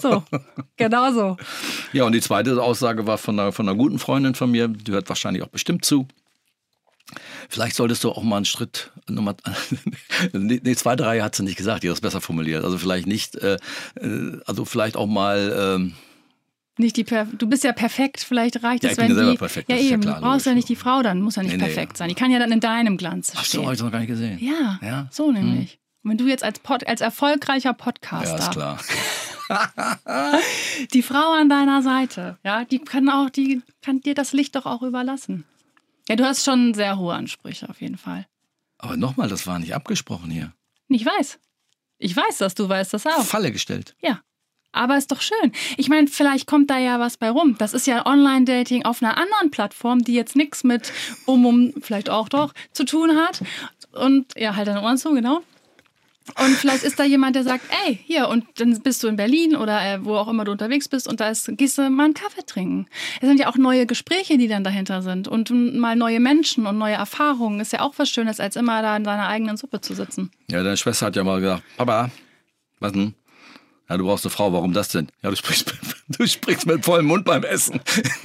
[0.00, 0.22] So,
[0.78, 1.36] genau so.
[1.92, 4.90] Ja, und die zweite Aussage war von einer, von einer guten Freundin von mir, die
[4.92, 6.08] hört wahrscheinlich auch bestimmt zu.
[7.48, 9.34] Vielleicht solltest du auch mal einen Schritt Nummer.
[10.32, 12.64] nee, nee, zweite Reihe hat sie nicht gesagt, die hat es besser formuliert.
[12.64, 13.56] Also vielleicht nicht, äh,
[14.00, 15.76] äh, also vielleicht auch mal.
[15.76, 15.94] Ähm,
[16.78, 19.14] Nicht die Perf du bist ja perfekt, vielleicht reicht Ja, es, ich bin wenn ja
[19.16, 19.38] selber die.
[19.38, 21.42] perfekt, ja, ist ja eben, klar, du brauchst ja nicht die Frau, dann muss ja
[21.42, 21.64] nicht Nee, nee.
[21.64, 22.08] perfekt sein.
[22.08, 23.64] Die kann ja dann in deinem Glanz ach so, stehen.
[23.64, 24.38] habe ich noch gar nicht gesehen.
[24.40, 25.08] Ja, Ja?
[25.10, 25.78] so nämlich.
[26.02, 28.78] Und wenn du jetzt als, Pod, als erfolgreicher Ja, Podcaster ist klar.
[30.94, 34.64] die Frau an deiner Seite, ja, die kann auch, die kann dir das Licht doch
[34.66, 35.44] auch überlassen.
[36.10, 38.26] Ja, du hast schon sehr hohe Ansprüche auf jeden Fall.
[38.78, 40.52] Aber nochmal, das war nicht abgesprochen hier.
[40.88, 41.38] Ich weiß.
[41.98, 43.24] Ich weiß, dass du weißt das auch.
[43.24, 43.94] Falle gestellt.
[44.02, 44.20] Ja.
[44.72, 45.52] Aber ist doch schön.
[45.76, 47.54] Ich meine, vielleicht kommt da ja was bei rum.
[47.58, 50.92] Das ist ja Online-Dating auf einer anderen Plattform, die jetzt nichts mit
[51.26, 53.44] um, um, vielleicht auch doch, zu tun hat.
[53.92, 55.44] Und ja, halt deine Ohren zu, genau.
[56.38, 59.56] Und vielleicht ist da jemand, der sagt, ey, hier, und dann bist du in Berlin
[59.56, 62.14] oder äh, wo auch immer du unterwegs bist und da ist, gehst du mal einen
[62.14, 62.86] Kaffee trinken.
[63.20, 66.78] Es sind ja auch neue Gespräche, die dann dahinter sind und mal neue Menschen und
[66.78, 67.60] neue Erfahrungen.
[67.60, 70.30] Ist ja auch was Schönes, als immer da in seiner eigenen Suppe zu sitzen.
[70.50, 72.10] Ja, deine Schwester hat ja mal gesagt, Papa,
[72.80, 73.14] was denn?
[73.90, 75.08] Ja, du brauchst eine Frau, warum das denn?
[75.20, 75.74] Ja, du sprichst,
[76.08, 77.80] du sprichst mit vollem Mund beim Essen.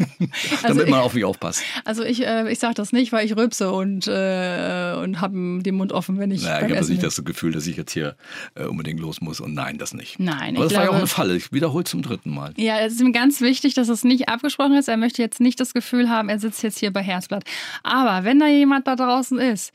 [0.62, 1.63] Damit man auf mich aufpasst.
[1.86, 5.75] Also ich, äh, ich sage das nicht, weil ich rülpse und, äh, und habe den
[5.75, 8.15] Mund offen, wenn ich Naja, beim ich habe nicht das Gefühl, dass ich jetzt hier
[8.54, 9.39] äh, unbedingt los muss.
[9.39, 10.19] Und nein, das nicht.
[10.19, 11.36] Nein, Aber ich das war ja auch glaube- eine Falle.
[11.36, 12.54] Ich wiederhole zum dritten Mal.
[12.58, 14.88] Ja, es ist ihm ganz wichtig, dass es nicht abgesprochen ist.
[14.88, 17.43] Er möchte jetzt nicht das Gefühl haben, er sitzt jetzt hier bei Herzblatt.
[17.82, 19.73] Aber wenn da jemand da draußen ist,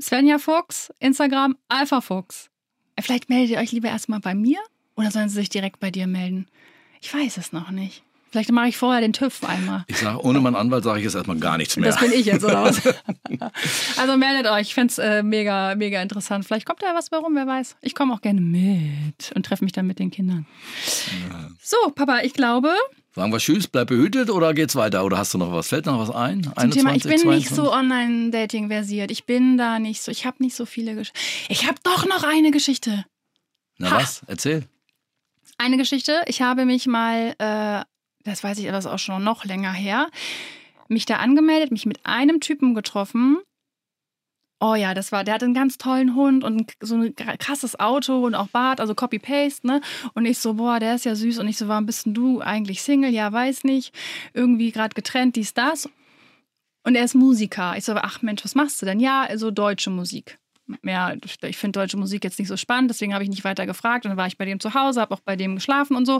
[0.00, 2.48] Svenja Fuchs, Instagram, Alpha Fuchs,
[2.98, 4.56] vielleicht meldet ihr euch lieber erstmal bei mir
[4.98, 6.46] oder sollen sie sich direkt bei dir melden?
[7.00, 8.02] Ich weiß es noch nicht.
[8.30, 9.84] Vielleicht mache ich vorher den TÜV einmal.
[9.86, 11.88] Ich sage, ohne meinen Anwalt sage ich jetzt erstmal gar nichts mehr.
[11.90, 12.82] Das bin ich jetzt, oder was?
[13.98, 14.62] also meldet euch.
[14.68, 16.44] Ich fände es äh, mega, mega interessant.
[16.44, 17.76] Vielleicht kommt da was bei rum, wer weiß.
[17.80, 20.46] Ich komme auch gerne mit und treffe mich dann mit den Kindern.
[21.62, 22.74] So, Papa, ich glaube,
[23.14, 25.04] Sagen wir Tschüss, bleib behütet oder geht's weiter?
[25.04, 25.68] Oder hast du noch was?
[25.68, 26.42] Fällt noch was ein?
[26.42, 27.50] zum Thema, ich bin nicht 22?
[27.56, 29.10] so online-dating versiert.
[29.10, 30.12] Ich bin da nicht so.
[30.12, 31.18] Ich habe nicht so viele Geschichten.
[31.48, 33.06] Ich habe doch noch eine Geschichte.
[33.78, 33.96] Na Ha.
[33.96, 34.22] was?
[34.26, 34.66] Erzähl.
[35.58, 36.22] Eine Geschichte.
[36.26, 37.84] Ich habe mich mal, äh,
[38.24, 40.08] das weiß ich, aber auch schon noch länger her,
[40.86, 43.38] mich da angemeldet, mich mit einem Typen getroffen.
[44.60, 48.24] Oh ja, das war, der hat einen ganz tollen Hund und so ein krasses Auto
[48.24, 49.80] und auch Bart, also Copy-Paste, ne?
[50.14, 51.38] Und ich so, boah, der ist ja süß.
[51.38, 53.12] Und ich so, warum bist denn du eigentlich Single?
[53.12, 53.94] Ja, weiß nicht.
[54.34, 55.88] Irgendwie gerade getrennt, dies, das.
[56.84, 57.76] Und er ist Musiker.
[57.76, 58.98] Ich so, ach Mensch, was machst du denn?
[58.98, 60.38] Ja, also deutsche Musik.
[60.82, 64.04] Mehr, ich finde deutsche Musik jetzt nicht so spannend, deswegen habe ich nicht weiter gefragt.
[64.04, 66.16] Und dann war ich bei dem zu Hause, habe auch bei dem geschlafen und so.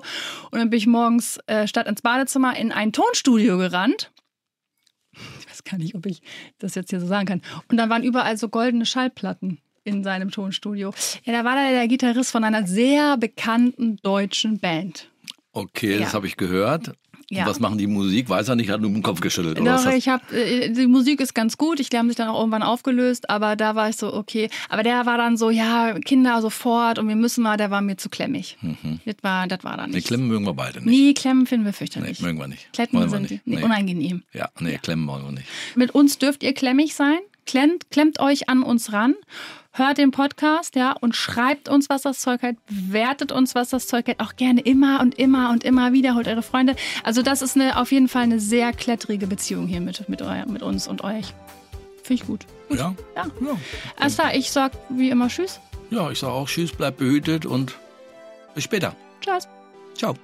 [0.50, 4.10] Und dann bin ich morgens äh, statt ins Badezimmer in ein Tonstudio gerannt.
[5.40, 6.22] Ich weiß gar nicht, ob ich
[6.58, 7.42] das jetzt hier so sagen kann.
[7.68, 10.92] Und dann waren überall so goldene Schallplatten in seinem Tonstudio.
[11.24, 15.10] Ja, da war da der Gitarrist von einer sehr bekannten deutschen Band.
[15.52, 16.12] Okay, das Ja.
[16.14, 16.92] habe ich gehört.
[17.30, 17.42] Ja.
[17.44, 18.28] Und was machen die Musik?
[18.30, 19.60] Weiß er nicht, hat nur den Kopf geschüttelt.
[19.60, 21.78] Oder was Doch, hast- ich habe äh, die Musik ist ganz gut.
[21.78, 24.48] Ich die haben sich dann auch irgendwann aufgelöst, aber da war ich so okay.
[24.70, 27.56] Aber der war dann so ja Kinder sofort und wir müssen mal.
[27.58, 28.56] Der war mir zu klemmig.
[29.04, 30.06] Das war das war dann nee, nicht.
[30.06, 30.86] Klemmen mögen wir beide nicht.
[30.88, 32.20] Nee, Klemmen finden wir Nee, fürchterlich.
[32.22, 32.72] mögen wir nicht.
[32.72, 33.46] Kletten Wollen wir sind nicht.
[33.46, 33.62] nee, Nee.
[33.62, 34.22] unangenehm.
[34.32, 35.46] Ja, nee, Klemmen wollen wir nicht.
[35.74, 37.18] Mit uns dürft ihr klemmig sein.
[37.44, 39.14] Klemmt, klemmt euch an uns ran.
[39.78, 42.56] Hört den Podcast, ja, und schreibt uns, was das Zeug hält.
[42.66, 44.18] Bewertet uns, was das Zeug hält.
[44.18, 46.16] Auch gerne immer und immer und immer wieder.
[46.16, 46.74] Holt eure Freunde.
[47.04, 50.46] Also, das ist eine, auf jeden Fall eine sehr klettrige Beziehung hier mit, mit, euer,
[50.46, 51.32] mit uns und euch.
[52.02, 52.44] Finde ich gut.
[52.70, 52.94] Ja?
[53.14, 53.26] Ja.
[53.40, 53.56] Ja.
[53.96, 55.60] Alles klar, ich sag wie immer Tschüss.
[55.90, 57.76] ja, ich sage auch Tschüss, bleib behütet und
[58.54, 58.96] bis später.
[59.20, 59.46] Tschüss.
[59.94, 60.14] Ciao.